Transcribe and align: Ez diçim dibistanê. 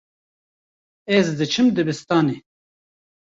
Ez 1.17 1.27
diçim 1.39 1.67
dibistanê. 1.75 2.37